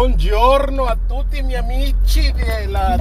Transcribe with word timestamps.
Buongiorno 0.00 0.86
a 0.86 0.96
tutti 0.96 1.42
mi 1.42 1.54
amici 1.56 2.32
de 2.32 2.66
la 2.68 2.96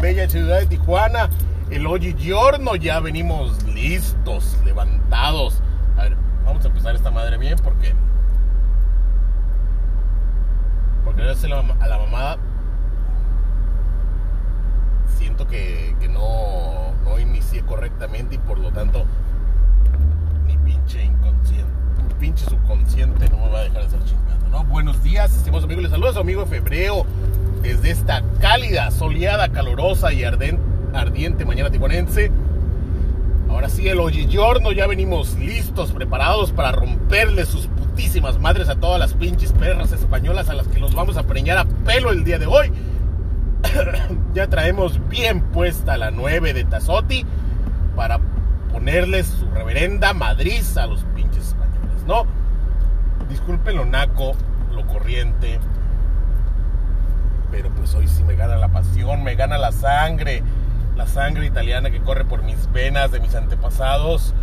bella 0.00 0.28
ciudad 0.28 0.58
de 0.58 0.66
Tijuana. 0.66 1.30
El 1.70 1.86
hoy 1.86 2.12
giorno 2.18 2.74
ya 2.74 2.98
venimos 2.98 3.62
listos, 3.66 4.58
levantados. 4.64 5.62
A 5.96 6.02
ver, 6.02 6.16
vamos 6.44 6.64
a 6.64 6.66
empezar 6.66 6.96
esta 6.96 7.12
madre 7.12 7.38
bien 7.38 7.56
porque 7.62 7.94
porque 11.04 11.22
a 11.22 11.26
la 11.46 11.64
a 11.78 11.86
la 11.86 11.98
mamada. 11.98 12.38
Siento 15.16 15.46
que, 15.46 15.94
que 16.00 16.08
no, 16.08 16.94
no 17.04 17.20
inicié 17.20 17.62
correctamente 17.62 18.34
y 18.34 18.38
por 18.38 18.58
lo 18.58 18.72
tanto 18.72 19.04
mi 20.44 20.58
pinche 20.58 21.04
inconsciente, 21.04 21.72
pinche 22.24 22.46
subconsciente 22.46 23.28
no 23.28 23.36
me 23.36 23.50
va 23.50 23.58
a 23.58 23.62
dejar 23.64 23.80
de 23.80 23.86
estar 23.88 24.04
chingando, 24.04 24.48
¿no? 24.48 24.64
Buenos 24.64 25.02
días, 25.02 25.30
estimados 25.36 25.64
amigos, 25.64 25.82
les 25.82 25.92
saluda 25.92 26.08
a 26.08 26.12
su 26.14 26.20
amigo 26.20 26.46
Febreo 26.46 27.04
desde 27.60 27.90
esta 27.90 28.22
cálida, 28.40 28.90
soleada, 28.92 29.50
calurosa 29.50 30.10
y 30.10 30.22
arden- 30.22 30.58
ardiente 30.94 31.44
mañana 31.44 31.68
tijuanense. 31.68 32.30
Ahora 33.50 33.68
sí, 33.68 33.86
el 33.88 34.00
giorno 34.30 34.72
ya 34.72 34.86
venimos 34.86 35.34
listos, 35.34 35.92
preparados 35.92 36.50
para 36.50 36.72
romperle 36.72 37.44
sus 37.44 37.66
putísimas 37.66 38.38
madres 38.38 38.70
a 38.70 38.76
todas 38.76 38.98
las 38.98 39.12
pinches 39.12 39.52
perras 39.52 39.92
españolas 39.92 40.48
a 40.48 40.54
las 40.54 40.66
que 40.66 40.80
los 40.80 40.94
vamos 40.94 41.18
a 41.18 41.24
preñar 41.24 41.58
a 41.58 41.66
pelo 41.66 42.10
el 42.10 42.24
día 42.24 42.38
de 42.38 42.46
hoy. 42.46 42.72
ya 44.34 44.46
traemos 44.46 44.98
bien 45.10 45.42
puesta 45.42 45.98
la 45.98 46.10
9 46.10 46.54
de 46.54 46.64
Tazotti 46.64 47.26
para 47.94 48.18
ponerles 48.72 49.26
su 49.26 49.48
reverenda 49.50 50.14
madriz 50.14 50.78
a 50.78 50.86
los 50.86 51.04
¿no? 52.06 52.24
Disculpen 53.28 53.76
lo 53.76 53.84
naco, 53.84 54.32
lo 54.72 54.86
corriente, 54.86 55.60
pero 57.50 57.68
pues 57.70 57.94
hoy 57.94 58.08
sí 58.08 58.24
me 58.24 58.34
gana 58.34 58.56
la 58.56 58.68
pasión, 58.68 59.22
me 59.22 59.34
gana 59.34 59.58
la 59.58 59.72
sangre, 59.72 60.42
la 60.96 61.06
sangre 61.06 61.46
italiana 61.46 61.90
que 61.90 62.00
corre 62.00 62.24
por 62.24 62.42
mis 62.42 62.70
venas 62.72 63.10
de 63.10 63.20
mis 63.20 63.34
antepasados. 63.34 64.34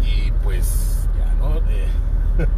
Y 0.00 0.30
pues 0.42 1.08
ya, 1.18 1.34
¿no? 1.34 1.56
Eh, 1.56 1.88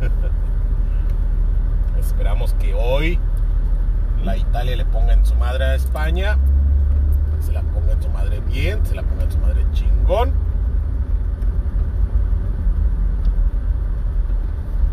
esperamos 1.99 2.55
que 2.55 2.75
hoy 2.75 3.19
la 4.25 4.37
Italia 4.37 4.77
le 4.77 4.85
ponga 4.85 5.13
en 5.13 5.25
su 5.27 5.35
madre 5.35 5.65
a 5.65 5.75
España, 5.75 6.39
se 7.41 7.53
la 7.53 7.63
ponga 7.63 7.93
en 7.93 8.03
su 8.03 8.09
madre 8.11 8.41
bien, 8.41 8.85
se 8.87 8.95
la 8.95 9.03
ponga 9.03 9.25
en 9.25 9.33
su 9.33 9.39
madre 9.39 9.67
chingón. 9.73 10.33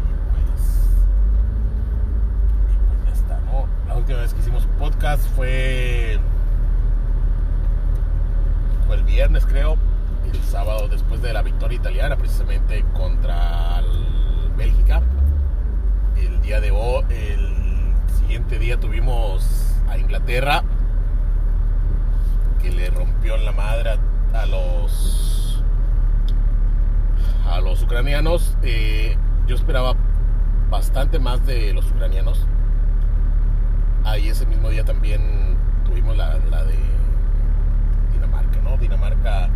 Y 0.08 0.14
pues, 0.32 0.62
y 2.74 2.78
pues 2.88 3.06
ya 3.06 3.12
está, 3.14 3.40
¿no? 3.52 3.68
La 3.88 3.96
última 4.10 4.24
vez 4.24 4.34
que 4.34 4.40
hicimos 4.40 4.66
podcast 4.80 5.24
fue 5.36 6.18
fue 8.88 8.96
el 8.96 9.04
viernes, 9.04 9.46
creo, 9.46 9.78
el 10.34 10.42
sábado 10.42 10.88
después 10.88 11.22
de 11.22 11.32
la 11.32 11.44
victoria 11.44 11.76
italiana, 11.76 12.16
precisamente 12.16 12.84
contra 12.94 13.84
Bélgica. 14.58 15.04
El 16.18 16.42
día 16.42 16.60
de 16.60 16.72
hoy, 16.72 17.04
el 17.12 17.54
siguiente 18.18 18.58
día 18.58 18.80
tuvimos 18.80 19.76
a 19.88 20.00
Inglaterra, 20.00 20.64
que 22.64 22.72
le 22.72 22.90
rompió 22.90 23.36
en 23.36 23.46
la 23.46 23.52
madre 23.52 23.92
a, 23.92 24.42
a 24.42 24.46
los 24.48 25.64
a 27.48 27.60
los 27.60 27.84
ucranianos. 27.84 28.58
Eh, 28.64 29.16
yo 29.46 29.56
esperaba 29.56 29.94
bastante 30.72 31.20
más 31.20 31.46
de 31.46 31.74
los 31.74 31.86
ucranianos. 31.92 32.48
Ese 34.30 34.46
mismo 34.46 34.70
día 34.70 34.86
también 34.86 35.22
tuvimos 35.86 36.16
la, 36.16 36.38
de 36.38 36.78
Dinamarca, 38.14 38.62
¿no? 38.62 38.78
Dinamarca 38.78 39.50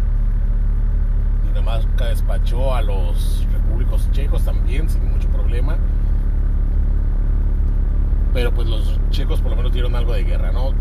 Dinamarca 1.46 2.06
despachó 2.06 2.74
a 2.74 2.82
los 2.82 3.46
repúblicos 3.54 4.10
checos 4.12 4.44
también 4.44 4.90
sin 4.90 5.08
mucho 5.12 5.30
problema. 5.30 5.78
Pero 8.34 8.52
pues 8.52 8.68
los 8.68 9.00
checos 9.12 9.42
por 9.42 9.52
lo 9.52 9.58
menos 9.58 9.74
dieron 9.74 9.96
algo 9.96 10.14
de 10.14 10.24
guerra, 10.24 10.52
¿no? 10.52 10.72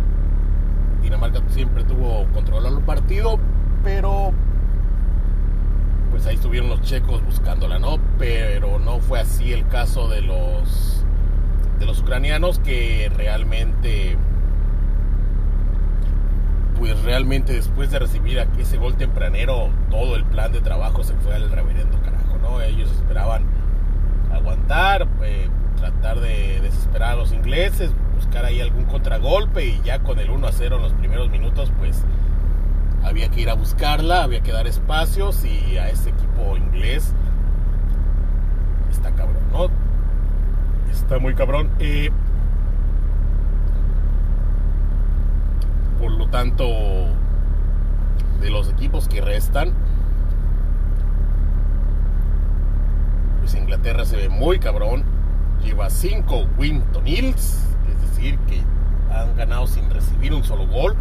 Dinamarca 1.02 1.42
siempre 1.48 1.84
tuvo 1.84 2.26
controlado 2.32 2.78
el 2.78 2.84
partido, 2.84 3.38
pero 3.84 4.32
pues 6.10 6.26
ahí 6.26 6.36
estuvieron 6.36 6.70
los 6.70 6.80
checos 6.80 7.22
buscándola, 7.26 7.78
¿no? 7.78 7.98
Pero 8.18 8.78
no 8.78 9.00
fue 9.00 9.20
así 9.20 9.52
el 9.52 9.68
caso 9.68 10.08
de 10.08 10.22
los 10.22 11.01
de 11.82 11.86
los 11.86 11.98
ucranianos 11.98 12.60
que 12.60 13.10
realmente 13.16 14.16
pues 16.78 17.02
realmente 17.02 17.52
después 17.52 17.90
de 17.90 17.98
recibir 17.98 18.38
ese 18.58 18.76
gol 18.76 18.94
tempranero, 18.94 19.68
todo 19.90 20.14
el 20.14 20.24
plan 20.24 20.52
de 20.52 20.60
trabajo 20.60 21.02
se 21.02 21.14
fue 21.14 21.34
al 21.34 21.50
reverendo 21.50 22.00
carajo, 22.00 22.38
¿no? 22.40 22.60
Ellos 22.60 22.90
esperaban 22.92 23.44
aguantar, 24.32 25.08
eh, 25.24 25.48
tratar 25.76 26.20
de 26.20 26.60
desesperar 26.60 27.14
a 27.14 27.16
los 27.16 27.32
ingleses, 27.32 27.90
buscar 28.14 28.44
ahí 28.44 28.60
algún 28.60 28.84
contragolpe 28.84 29.66
y 29.66 29.80
ya 29.84 30.04
con 30.04 30.20
el 30.20 30.30
1 30.30 30.46
a 30.46 30.52
0 30.52 30.76
en 30.76 30.82
los 30.82 30.92
primeros 30.92 31.30
minutos, 31.30 31.72
pues 31.78 32.04
había 33.02 33.28
que 33.28 33.40
ir 33.40 33.50
a 33.50 33.54
buscarla, 33.54 34.22
había 34.22 34.40
que 34.40 34.52
dar 34.52 34.68
espacios 34.68 35.44
y 35.44 35.78
a 35.78 35.88
ese 35.88 36.10
equipo 36.10 36.56
inglés 36.56 37.12
está 38.90 39.10
cabrón, 39.10 39.42
¿no? 39.52 39.81
Está 40.92 41.18
muy 41.18 41.34
cabrón. 41.34 41.70
Por 46.00 46.12
lo 46.12 46.28
tanto, 46.28 46.64
de 48.40 48.50
los 48.50 48.68
equipos 48.70 49.08
que 49.08 49.20
restan, 49.20 49.72
pues 53.40 53.54
Inglaterra 53.54 54.04
se 54.04 54.16
ve 54.16 54.28
muy 54.28 54.58
cabrón. 54.58 55.04
Lleva 55.62 55.90
5 55.90 56.46
Winton 56.58 57.06
Hills, 57.06 57.64
es 57.88 58.00
decir, 58.10 58.38
que 58.48 58.62
han 59.14 59.36
ganado 59.36 59.66
sin 59.66 59.88
recibir 59.90 60.32
un 60.34 60.42
solo 60.42 60.66
gol. 60.66 60.96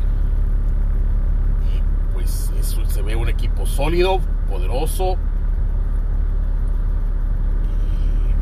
Y 1.73 1.81
pues 2.13 2.51
eso 2.59 2.85
se 2.85 3.01
ve 3.01 3.15
un 3.15 3.29
equipo 3.29 3.65
sólido, 3.65 4.19
poderoso. 4.47 5.13
Y 7.63 8.33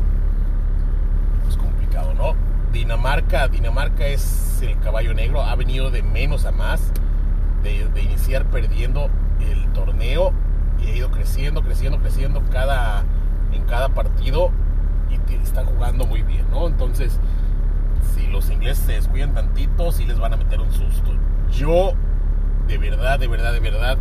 pues 1.44 1.56
complicado, 1.56 2.12
¿no? 2.14 2.34
Dinamarca, 2.80 3.46
Dinamarca 3.48 4.06
es 4.06 4.62
el 4.62 4.78
caballo 4.80 5.12
negro, 5.12 5.42
ha 5.42 5.54
venido 5.54 5.90
de 5.90 6.02
menos 6.02 6.46
a 6.46 6.50
más, 6.50 6.80
de, 7.62 7.86
iniciar 8.00 8.46
perdiendo 8.46 9.10
el 9.38 9.70
torneo 9.74 10.32
y 10.80 10.86
ha 10.86 10.96
ido 10.96 11.10
creciendo, 11.10 11.62
creciendo, 11.62 11.98
creciendo 11.98 12.42
cada, 12.50 13.04
en 13.52 13.64
cada 13.66 13.90
partido 13.90 14.50
y 15.10 15.34
está 15.34 15.62
jugando 15.66 16.06
muy 16.06 16.22
bien, 16.22 16.46
¿no? 16.50 16.68
Entonces, 16.68 17.20
si 18.14 18.26
los 18.28 18.48
ingleses 18.48 18.82
se 18.82 18.92
descuidan 18.92 19.34
tantito, 19.34 19.92
sí 19.92 20.06
les 20.06 20.18
van 20.18 20.32
a 20.32 20.38
meter 20.38 20.58
un 20.58 20.72
susto. 20.72 21.12
Yo, 21.52 21.92
de 22.66 22.78
verdad, 22.78 23.18
de 23.18 23.28
verdad, 23.28 23.52
de 23.52 23.60
verdad, 23.60 23.98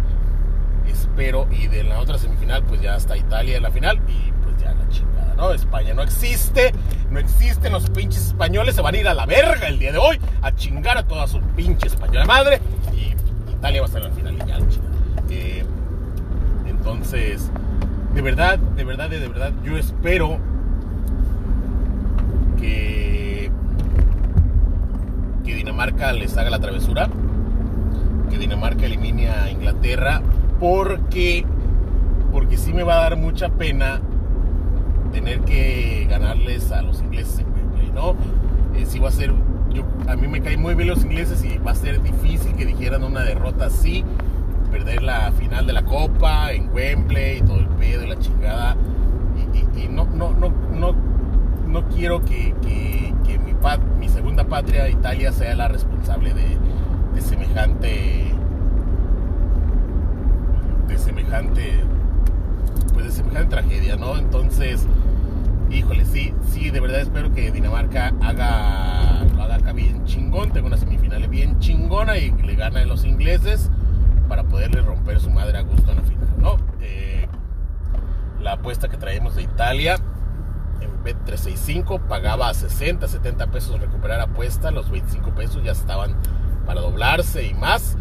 espero, 0.87 1.49
y 1.51 1.67
de 1.67 1.83
la 1.83 1.99
otra 1.99 2.17
semifinal, 2.17 2.63
pues 2.63 2.79
ya 2.79 2.95
está 2.95 3.17
Italia 3.17 3.57
en 3.57 3.63
la 3.63 3.71
final, 3.71 3.99
y 4.07 4.31
pues 4.41 4.55
ya 4.55 4.73
la 4.73 4.87
chingada, 4.87 5.18
¿no? 5.39 5.53
España 5.53 5.93
no 5.93 6.03
existe, 6.03 6.73
no 7.09 7.17
existen 7.17 7.71
los 7.71 7.89
pinches 7.89 8.27
españoles, 8.27 8.75
se 8.75 8.81
van 8.81 8.93
a 8.93 8.97
ir 8.97 9.07
a 9.07 9.13
la 9.13 9.25
verga 9.25 9.67
el 9.67 9.79
día 9.79 9.93
de 9.93 9.97
hoy, 9.97 10.19
a 10.41 10.53
chingar 10.53 10.97
a 10.97 11.03
toda 11.03 11.27
su 11.27 11.39
pinche 11.55 11.87
española 11.87 12.25
madre, 12.25 12.59
y 12.93 13.15
Italia 13.51 13.81
va 13.81 13.85
a 13.85 13.87
estar 13.87 14.03
la 14.03 14.11
final, 14.11 14.35
y. 14.35 15.33
Eh, 15.33 15.63
entonces, 16.67 17.49
de 18.13 18.21
verdad, 18.21 18.59
de 18.59 18.83
verdad, 18.83 19.09
de 19.09 19.19
verdad, 19.27 19.53
yo 19.63 19.77
espero 19.77 20.39
que, 22.59 23.49
que 25.45 25.55
Dinamarca 25.55 26.11
les 26.11 26.35
haga 26.35 26.49
la 26.49 26.59
travesura, 26.59 27.09
que 28.29 28.37
Dinamarca 28.37 28.85
elimine 28.85 29.29
a 29.29 29.49
Inglaterra, 29.49 30.21
porque, 30.59 31.45
porque 32.33 32.57
sí 32.57 32.73
me 32.73 32.83
va 32.83 32.95
a 32.95 33.03
dar 33.03 33.15
mucha 33.15 33.47
pena 33.47 34.01
tener 35.11 35.41
que 35.41 36.05
ganarles 36.09 36.71
a 36.71 36.81
los 36.81 37.01
ingleses 37.01 37.39
en 37.39 37.47
Wembley, 37.53 37.91
¿no? 37.91 38.11
Eh, 38.75 38.85
sí 38.85 38.99
va 38.99 39.09
a 39.09 39.11
ser, 39.11 39.33
yo, 39.73 39.83
a 40.07 40.15
mí 40.15 40.27
me 40.27 40.41
caen 40.41 40.61
muy 40.61 40.75
bien 40.75 40.89
los 40.89 41.03
ingleses 41.03 41.43
y 41.43 41.57
va 41.57 41.71
a 41.71 41.75
ser 41.75 42.01
difícil 42.01 42.53
que 42.55 42.65
dijeran 42.65 43.03
una 43.03 43.21
derrota 43.23 43.65
así, 43.65 44.03
perder 44.71 45.01
la 45.03 45.31
final 45.31 45.65
de 45.65 45.73
la 45.73 45.83
Copa 45.83 46.51
en 46.51 46.69
Wembley 46.73 47.37
y 47.39 47.41
todo 47.41 47.59
el 47.59 47.67
pedo 47.69 48.03
y 48.03 48.07
la 48.09 48.19
chingada. 48.19 48.75
Y, 49.53 49.57
y- 49.81 49.85
y 49.85 49.87
no, 49.87 50.05
no, 50.05 50.31
no, 50.31 50.51
no, 50.71 50.95
no 51.67 51.87
quiero 51.89 52.23
que, 52.23 52.53
que- 52.61 53.13
que 53.25 53.39
mi, 53.39 53.53
pat- 53.53 53.81
mi 53.99 54.09
segunda 54.09 54.43
patria, 54.43 54.87
Italia, 54.89 55.31
sea 55.31 55.55
la 55.55 55.67
responsable 55.67 56.33
de, 56.33 56.57
de 57.15 57.21
semejante. 57.21 58.25
de 60.87 60.97
semejante. 60.97 61.73
pues 62.93 63.05
de 63.05 63.11
semejante 63.11 63.49
tragedia, 63.55 63.97
Entonces. 64.17 64.87
híjole, 65.69 66.05
sí, 66.05 66.33
sí, 66.49 66.71
de 66.71 66.79
verdad 66.79 67.01
espero 67.01 67.31
que 67.33 67.51
Dinamarca 67.51 68.13
haga, 68.21 69.23
lo 69.35 69.43
haga 69.43 69.55
acá 69.55 69.71
bien 69.71 70.05
chingón, 70.05 70.51
tenga 70.51 70.67
una 70.67 70.77
semifinal 70.77 71.27
bien 71.27 71.59
chingona 71.59 72.17
y 72.17 72.31
le 72.31 72.55
gane 72.55 72.81
a 72.81 72.85
los 72.85 73.05
ingleses 73.05 73.69
para 74.27 74.43
poderle 74.43 74.81
romper 74.81 75.19
su 75.19 75.29
madre 75.29 75.57
a 75.57 75.61
gusto 75.61 75.91
en 75.91 75.97
la 75.97 76.03
final, 76.03 76.29
¿no? 76.39 76.57
Eh, 76.81 77.27
la 78.41 78.53
apuesta 78.53 78.87
que 78.87 78.97
traemos 78.97 79.35
de 79.35 79.43
Italia 79.43 79.97
en 80.81 81.03
Bet365 81.03 81.99
pagaba 82.07 82.53
60, 82.53 83.07
70 83.07 83.47
pesos 83.47 83.79
recuperar 83.79 84.21
apuesta, 84.21 84.71
los 84.71 84.89
25 84.89 85.31
pesos 85.31 85.63
ya 85.63 85.71
estaban 85.71 86.15
para 86.65 86.81
doblarse 86.81 87.45
y 87.45 87.53
más. 87.53 87.97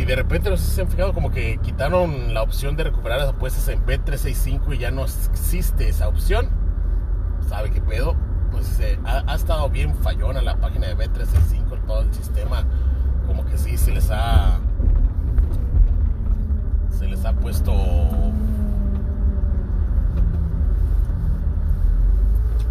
Y 0.00 0.06
de 0.06 0.16
repente 0.16 0.48
no 0.48 0.56
sé 0.56 0.64
si 0.64 0.70
se 0.76 0.80
han 0.80 0.88
fijado 0.88 1.12
como 1.12 1.30
que 1.30 1.58
quitaron 1.58 2.32
la 2.32 2.40
opción 2.40 2.74
de 2.74 2.84
recuperar 2.84 3.18
las 3.20 3.28
apuestas 3.28 3.68
en 3.68 3.84
Bet365 3.84 4.74
y 4.74 4.78
ya 4.78 4.90
no 4.90 5.04
existe 5.04 5.90
esa 5.90 6.08
opción. 6.08 6.48
¿Sabe 7.46 7.70
qué 7.70 7.82
pedo? 7.82 8.16
Pues 8.50 8.80
eh, 8.80 8.98
ha, 9.04 9.34
estado 9.34 9.68
bien 9.68 9.94
fallona 9.96 10.40
la 10.40 10.56
página 10.56 10.86
de 10.86 10.96
Bet365, 10.96 11.84
todo 11.86 12.00
el 12.00 12.14
sistema. 12.14 12.64
Como 13.26 13.44
que 13.44 13.58
sí 13.58 13.76
se 13.76 13.92
les 13.92 14.10
ha. 14.10 14.58
Se 16.98 17.06
les 17.06 17.22
ha 17.26 17.34
puesto. 17.34 17.74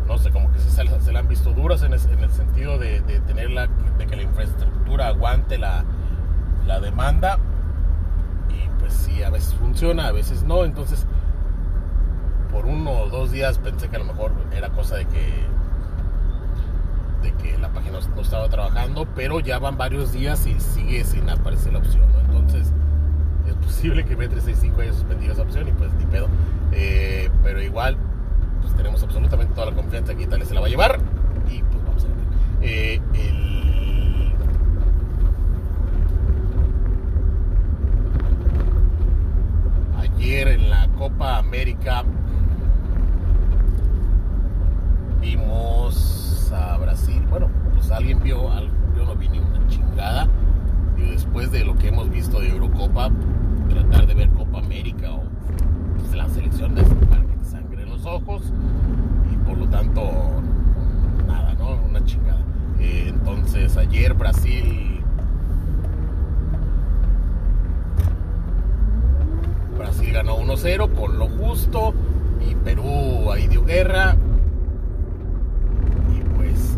No 0.08 0.18
sé, 0.18 0.32
como 0.32 0.52
que 0.52 0.58
sí 0.58 0.72
se, 0.72 1.00
se 1.00 1.12
la 1.12 1.20
han 1.20 1.28
visto 1.28 1.54
duras 1.54 1.84
en, 1.84 1.94
el 1.94 2.00
sentido 2.32 2.80
de, 2.80 3.02
de 3.02 3.20
de 3.20 4.08
que 4.08 4.16
la 4.16 4.24
infraestructura 4.24 5.10
aguante 5.10 5.60
la 5.60 5.86
la 6.70 6.80
demanda 6.80 7.40
y 8.48 8.70
pues 8.80 8.94
sí, 8.94 9.24
a 9.24 9.32
veces 9.32 9.56
funciona, 9.56 10.08
a 10.08 10.12
veces 10.12 10.44
no, 10.44 10.66
entonces 10.66 11.08
por 12.52 12.68
uno 12.68 12.92
o 12.92 13.10
dos 13.10 13.32
días 13.32 13.58
pensé 13.58 13.90
que 13.90 13.96
a 13.96 14.00
lo 14.00 14.06
mejor 14.06 14.32
era 14.56 14.70
cosa 14.70 14.98
de 14.98 15.06
que 15.06 15.46
de 17.24 17.34
que 17.34 17.58
la 17.58 17.70
página 17.70 18.00
no 18.16 18.22
estaba 18.22 18.48
trabajando, 18.50 19.08
pero 19.16 19.40
ya 19.40 19.58
van 19.58 19.78
varios 19.78 20.14
días 20.14 20.46
y 20.46 20.60
sigue 20.60 21.04
sin 21.04 21.28
aparecer 21.30 21.74
la 21.74 21.80
opción, 21.80 22.06
¿no? 22.14 22.20
entonces 22.38 22.72
es 23.48 23.56
posible 23.56 24.06
que 24.06 24.16
B365 24.16 24.80
haya 24.80 24.94
suspendido 24.94 25.34
esa 25.34 25.42
opción 25.42 25.68
y 25.68 25.72
pues 25.72 25.92
ni 25.96 26.06
pedo, 26.06 26.28
eh, 26.72 27.32
pero 27.44 27.62
igual 27.64 27.98
pues 28.62 28.76
tenemos 28.76 29.02
absolutamente 29.02 29.56
toda 29.56 29.72
la 29.72 29.76
confianza 29.76 30.14
que 30.14 30.24
Italia 30.24 30.46
se 30.46 30.54
la 30.54 30.62
va 30.62 30.68
a 30.68 30.70
llevar 30.70 31.00
y 31.50 31.64
pues 31.64 31.84
vamos 31.84 32.04
a 32.04 32.08
ver. 32.08 32.16
Eh, 32.62 33.02
el 33.16 33.59
ayer 40.30 40.48
en 40.50 40.70
la 40.70 40.88
Copa 40.90 41.40
América 41.40 42.04
vimos 45.20 46.54
a 46.54 46.78
Brasil. 46.78 47.26
Bueno, 47.32 47.50
pues 47.74 47.90
alguien 47.90 48.22
vio, 48.22 48.48
yo 48.96 49.06
no 49.06 49.16
vi 49.16 49.28
ni 49.28 49.40
una 49.40 49.66
chingada. 49.66 50.28
Y 50.98 51.14
después 51.14 51.52
de 51.52 51.66
lo 51.66 51.76
que 51.76 51.88
hemos 51.88 52.12
visto 52.12 52.42
de 52.42 52.50
Eurocopa, 52.50 53.10
tratar 53.70 54.06
de 54.06 54.14
ver 54.14 54.30
Copa 54.30 54.60
América 54.60 55.14
o 55.14 55.24
pues, 55.98 56.14
la 56.14 56.30
selección 56.30 56.76
de 56.76 56.84
sangre 57.42 57.82
en 57.82 57.90
los 57.90 58.06
ojos. 58.06 58.54
Y 59.34 59.36
por 59.48 59.58
lo 59.58 59.68
tanto, 59.68 60.12
nada, 61.26 61.56
¿no? 61.56 61.72
Una 61.90 62.06
chingada. 62.06 62.42
Eh, 62.80 63.06
entonces, 63.08 63.76
ayer 63.78 64.14
Brasil 64.14 64.90
Brasil 69.80 70.09
ganó 70.20 70.38
1-0 70.38 70.94
con 70.96 71.18
lo 71.18 71.30
justo 71.30 71.94
y 72.46 72.54
Perú 72.56 73.32
ahí 73.32 73.48
dio 73.48 73.64
guerra. 73.64 74.18
Y 76.14 76.20
pues 76.36 76.78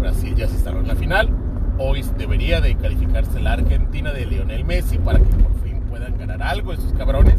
Brasil 0.00 0.34
ya 0.34 0.46
se 0.46 0.54
instaló 0.54 0.80
en 0.80 0.88
la 0.88 0.96
final. 0.96 1.28
Hoy 1.76 2.02
debería 2.16 2.62
de 2.62 2.74
calificarse 2.76 3.40
la 3.40 3.52
Argentina 3.52 4.10
de 4.14 4.24
Lionel 4.24 4.64
Messi 4.64 4.96
para 4.96 5.18
que 5.18 5.26
por 5.26 5.52
fin 5.62 5.82
puedan 5.90 6.16
ganar 6.16 6.42
algo 6.42 6.72
esos 6.72 6.94
cabrones. 6.94 7.36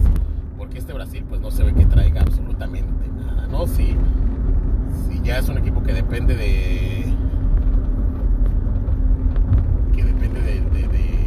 Porque 0.56 0.78
este 0.78 0.94
Brasil 0.94 1.26
pues 1.28 1.42
no 1.42 1.50
se 1.50 1.64
ve 1.64 1.74
que 1.74 1.86
traiga 1.86 2.22
absolutamente 2.22 3.08
nada, 3.18 3.48
¿no? 3.48 3.66
Si, 3.66 3.96
si 5.08 5.20
ya 5.24 5.40
es 5.40 5.50
un 5.50 5.58
equipo 5.58 5.82
que 5.82 5.94
depende 5.94 6.36
de... 6.36 7.06
Que 9.96 10.04
depende 10.04 10.42
de, 10.42 10.62
de, 10.62 10.88
de 10.88 11.20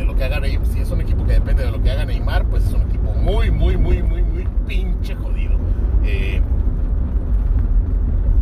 de 0.00 0.06
lo 0.06 0.16
que 0.16 0.24
haga 0.24 0.40
Neymar. 0.40 0.66
Si 0.66 0.80
es 0.80 0.90
un 0.90 1.00
equipo 1.00 1.24
que 1.24 1.34
depende 1.34 1.64
de 1.64 1.70
lo 1.70 1.82
que 1.82 1.90
haga 1.90 2.04
Neymar, 2.04 2.46
pues 2.46 2.64
es 2.64 2.72
un 2.72 2.82
equipo 2.82 3.12
muy, 3.12 3.50
muy, 3.50 3.76
muy, 3.76 4.02
muy, 4.02 4.22
muy 4.22 4.48
pinche 4.66 5.14
jodido. 5.14 5.56
Eh, 6.04 6.40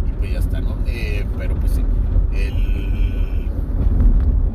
y 0.07 0.13
pues 0.19 0.33
ya 0.33 0.39
está, 0.39 0.61
¿no? 0.61 0.77
Eh, 0.87 1.27
pero 1.37 1.55
pues 1.57 1.73
sí. 1.73 1.85
El 2.33 3.49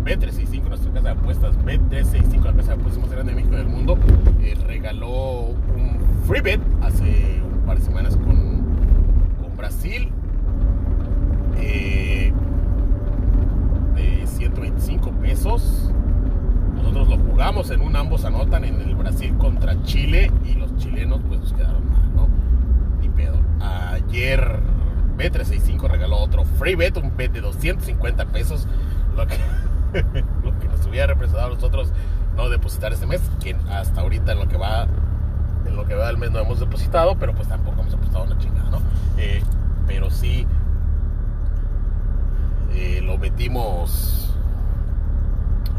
B365, 0.05 0.69
nuestra 0.69 0.91
casa 0.91 1.09
de 1.09 1.15
apuestas, 1.43 1.65
B365, 1.65 2.43
la 2.43 2.53
casa 2.53 2.67
de 2.69 2.73
apuestas 2.73 2.99
más 2.99 3.11
grande 3.11 3.31
de 3.31 3.35
México 3.35 3.55
del 3.55 3.67
mundo, 3.67 3.97
eh, 4.41 4.55
regaló 4.65 5.41
un 5.75 5.99
free 6.27 6.41
bet 6.41 6.61
hace 6.81 7.41
un 7.43 7.65
par 7.65 7.77
de 7.77 7.85
semanas 7.85 8.15
con, 8.17 8.63
con 9.41 9.57
Brasil. 9.57 10.11
de 13.95 14.25
125 14.25 15.11
pesos 15.21 15.91
nosotros 16.75 17.07
lo 17.07 17.17
jugamos 17.17 17.69
en 17.69 17.81
un 17.81 17.95
ambos 17.95 18.25
anotan 18.25 18.65
en 18.65 18.81
el 18.81 18.95
Brasil 18.95 19.33
contra 19.37 19.81
Chile 19.83 20.31
y 20.43 20.53
los 20.55 20.75
chilenos 20.77 21.21
pues 21.27 21.39
nos 21.39 21.53
quedaron 21.53 21.89
mal, 21.89 22.15
¿no? 22.15 22.27
Ni 23.01 23.09
pedo. 23.09 23.37
Ayer 23.61 24.59
B365 25.17 25.89
regaló 25.89 26.17
otro 26.17 26.43
free 26.43 26.75
bet, 26.75 26.97
un 26.97 27.15
bet 27.15 27.31
de 27.31 27.41
250 27.41 28.25
pesos, 28.25 28.67
lo 29.15 29.25
que, 29.25 29.35
hubiera 30.87 31.07
representado 31.07 31.51
a 31.51 31.55
nosotros 31.55 31.91
no 32.35 32.49
depositar 32.49 32.93
este 32.93 33.05
mes, 33.05 33.21
que 33.41 33.55
hasta 33.69 34.01
ahorita 34.01 34.31
en 34.31 34.39
lo 34.39 34.47
que 34.47 34.57
va 34.57 34.87
en 35.65 35.75
lo 35.75 35.85
que 35.85 35.95
va 35.95 36.07
del 36.07 36.17
mes 36.17 36.31
no 36.31 36.39
hemos 36.39 36.59
depositado, 36.59 37.15
pero 37.17 37.33
pues 37.33 37.47
tampoco 37.47 37.81
hemos 37.81 37.93
apostado 37.93 38.25
una 38.25 38.37
chingada, 38.37 38.69
¿no? 38.69 38.81
Eh, 39.17 39.41
pero 39.87 40.09
sí 40.09 40.45
eh, 42.73 43.01
lo 43.03 43.17
metimos 43.17 44.33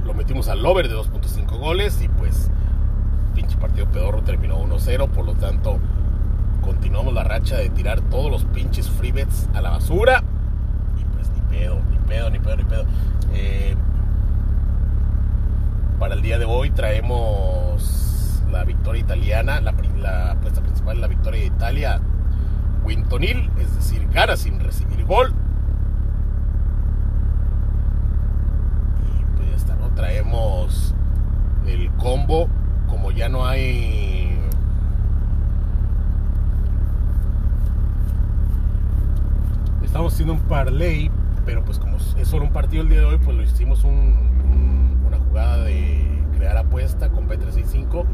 lo 0.05 0.15
metimos 0.15 0.49
al 0.49 0.65
over 0.65 0.89
de 0.89 0.95
2.5 0.95 1.59
goles 1.59 2.01
y 2.03 2.09
pues 2.09 2.51
pinche 3.35 3.56
partido 3.56 3.87
pedorro 3.87 4.23
terminó 4.23 4.62
1-0, 4.65 5.09
por 5.09 5.25
lo 5.25 5.35
tanto 5.35 5.79
continuamos 6.63 7.13
la 7.13 7.25
racha 7.25 7.56
de 7.56 7.69
tirar 7.70 8.01
todos 8.03 8.31
los 8.31 8.44
pinches 8.44 8.89
free 8.89 9.13
bets 9.13 9.49
a 9.55 9.61
la 9.61 9.70
basura 9.70 10.23
y 10.99 11.05
pues 11.15 11.31
ni 11.31 11.41
pedo, 11.56 11.81
ni 11.91 11.99
pedo, 11.99 12.31
ni 12.31 12.39
pedo, 12.39 12.56
ni 12.56 12.65
pedo. 12.65 12.84
Eh, 13.32 13.77
para 16.15 16.21
el 16.21 16.23
día 16.23 16.39
de 16.39 16.44
hoy 16.44 16.71
traemos 16.71 18.41
la 18.53 18.63
victoria 18.63 19.01
italiana, 19.01 19.61
la, 19.61 20.31
apuesta 20.31 20.61
principal 20.63 21.01
la 21.01 21.09
victoria 21.09 21.41
de 21.41 21.47
Italia, 21.47 22.01
Wintonil, 22.85 23.51
es 23.59 23.75
decir, 23.75 24.06
gana 24.13 24.37
sin 24.37 24.61
recibir 24.61 25.05
gol. 25.06 25.35
Traemos 29.97 30.94
el 31.67 31.89
combo 31.93 32.49
como 32.89 33.13
ya 33.13 33.29
no 33.29 33.47
hay 33.47 34.37
estamos 39.85 40.13
haciendo 40.13 40.35
un 40.35 40.41
parlay 40.41 41.13
pero 41.47 41.65
pues 41.65 41.79
como 41.79 41.97
es 41.97 42.27
solo 42.27 42.44
un 42.44 42.53
partido 42.53 42.83
el 42.83 42.89
día 42.89 42.99
de 42.99 43.05
hoy 43.05 43.19
pues 43.19 43.37
lo 43.37 43.43
hicimos 43.44 43.85
un, 43.85 44.35
jugada 45.34 45.64
de 45.64 46.22
crear 46.36 46.56
apuesta 46.56 47.08
con 47.08 47.29
B365 47.29 48.05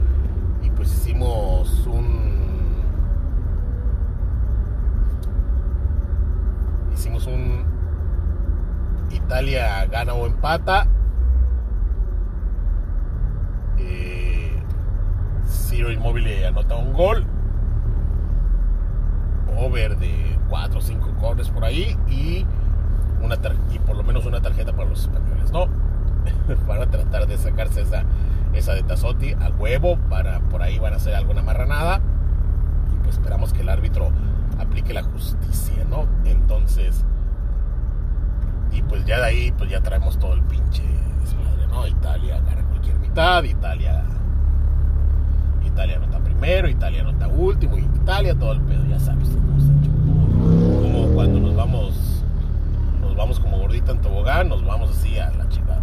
y 0.62 0.70
pues 0.70 0.90
hicimos 0.90 1.86
un 1.86 2.80
hicimos 6.94 7.26
un 7.26 7.66
Italia 9.10 9.84
gana 9.84 10.14
o 10.14 10.24
empata 10.26 10.86
Ciro 15.46 15.92
Inmóvil 15.92 16.26
anota 16.46 16.76
un 16.76 16.94
gol. 16.94 17.26
Over 19.58 19.98
de 19.98 20.38
4 20.48 20.78
o 20.78 20.80
5 20.80 21.14
corners 21.20 21.50
por 21.50 21.66
ahí 21.66 21.98
y, 22.08 22.46
una 23.22 23.36
y 23.70 23.78
por 23.78 23.96
lo 23.96 24.04
menos 24.04 24.24
una 24.24 24.40
tarjeta 24.40 24.72
para 24.72 24.88
los 24.88 25.02
españoles, 25.02 25.52
¿no? 25.52 25.79
para 26.66 26.86
tratar 26.86 27.26
de 27.26 27.36
sacarse 27.38 27.82
esa, 27.82 28.04
esa 28.52 28.74
de 28.74 28.82
Tazotti 28.82 29.32
a 29.32 29.50
huevo, 29.50 29.98
para, 30.08 30.40
por 30.40 30.62
ahí 30.62 30.78
van 30.78 30.92
a 30.92 30.96
hacer 30.96 31.14
alguna 31.14 31.42
marranada 31.42 32.00
y 32.92 32.96
pues 33.02 33.16
esperamos 33.16 33.52
que 33.52 33.62
el 33.62 33.68
árbitro 33.68 34.10
aplique 34.58 34.92
la 34.92 35.02
justicia, 35.02 35.84
¿no? 35.88 36.06
Entonces, 36.24 37.04
y 38.72 38.82
pues 38.82 39.04
ya 39.04 39.18
de 39.18 39.26
ahí, 39.26 39.52
pues 39.56 39.70
ya 39.70 39.80
traemos 39.80 40.18
todo 40.18 40.34
el 40.34 40.42
pinche 40.42 40.82
desmadre, 41.20 41.66
¿no? 41.68 41.86
Italia 41.86 42.40
gana 42.40 42.62
cualquier 42.68 42.98
mitad, 42.98 43.42
Italia 43.44 44.04
Italia 45.80 45.98
no 45.98 46.04
está 46.04 46.18
primero 46.18 46.68
Italia 46.68 47.00
anota 47.00 47.28
último, 47.28 47.78
y 47.78 47.82
Italia 47.82 48.34
todo 48.34 48.52
el 48.52 48.60
pedo, 48.60 48.84
ya 48.86 48.98
sabes 48.98 49.28
está 49.28 49.38
hecho. 49.38 49.90
Como 50.82 51.14
cuando 51.14 51.40
nos 51.40 51.56
vamos, 51.56 52.22
nos 53.00 53.16
vamos 53.16 53.40
como 53.40 53.58
gordita 53.58 53.92
en 53.92 54.00
tobogán, 54.00 54.48
nos 54.48 54.64
vamos 54.64 54.90
así 54.90 55.18
a 55.18 55.30
la 55.30 55.48
chingada. 55.48 55.80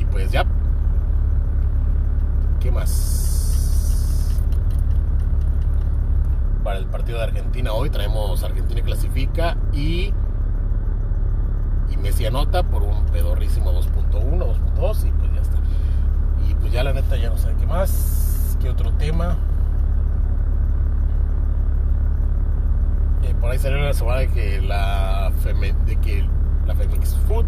Y 0.00 0.04
pues 0.06 0.32
ya. 0.32 0.46
¿Qué 2.58 2.70
más? 2.70 4.30
Para 6.64 6.78
el 6.78 6.86
partido 6.86 7.18
de 7.18 7.24
Argentina 7.24 7.72
hoy 7.72 7.90
traemos 7.90 8.42
Argentina 8.42 8.82
clasifica 8.82 9.56
y 9.72 10.12
y 11.90 11.96
Messi 11.96 12.24
anota 12.24 12.62
por 12.62 12.82
un 12.82 13.04
pedorrísimo 13.06 13.72
2.1, 13.72 14.38
2.2 14.38 15.08
y 15.08 15.10
pues 15.12 15.32
ya 15.34 15.40
está. 15.40 15.58
Y 16.48 16.54
pues 16.54 16.72
ya 16.72 16.84
la 16.84 16.92
neta 16.92 17.16
ya 17.16 17.30
no 17.30 17.36
sé 17.36 17.54
qué 17.58 17.66
más, 17.66 18.56
qué 18.60 18.70
otro 18.70 18.92
tema. 18.92 19.36
Eh, 23.22 23.34
por 23.40 23.50
ahí 23.50 23.58
salió 23.58 23.78
la 23.78 23.92
semana 23.92 24.20
de 24.20 24.28
que 24.28 24.60
la 24.60 25.32
Feme, 25.42 25.74
de 25.86 25.96
que 25.96 26.28
la 26.66 26.74
Femix 26.74 27.16
Food 27.26 27.44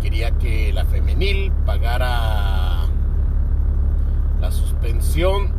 quería 0.00 0.30
que 0.32 0.72
la 0.72 0.84
femenil 0.84 1.52
pagara 1.64 2.86
la 4.40 4.50
suspensión 4.50 5.50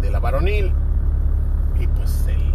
de 0.00 0.10
la 0.10 0.18
varonil 0.18 0.72
y 1.78 1.86
pues 1.86 2.26
el 2.26 2.52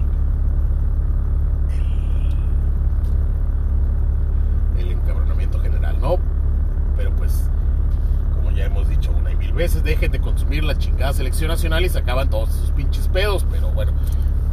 el 4.79 4.91
encabronamiento 4.91 5.59
general, 5.59 5.99
¿no? 5.99 6.17
Pero 6.95 7.11
pues, 7.15 7.49
como 8.35 8.51
ya 8.51 8.65
hemos 8.65 8.87
dicho 8.89 9.11
una 9.11 9.31
y 9.31 9.35
mil 9.35 9.53
veces, 9.53 9.83
dejen 9.83 10.11
de 10.11 10.19
consumir 10.19 10.63
la 10.63 10.77
chingada 10.77 11.13
selección 11.13 11.49
nacional 11.49 11.83
y 11.85 11.89
se 11.89 11.99
acaban 11.99 12.29
todos 12.29 12.49
esos 12.49 12.71
pinches 12.71 13.07
pedos, 13.07 13.45
pero 13.49 13.69
bueno, 13.71 13.93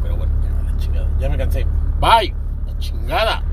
pero 0.02 0.16
bueno, 0.16 0.32
ya 0.42 0.70
la 0.70 0.76
chingada, 0.78 1.08
ya 1.18 1.28
me 1.28 1.36
cansé. 1.36 1.66
Bye, 2.00 2.34
la 2.66 2.78
chingada. 2.78 3.43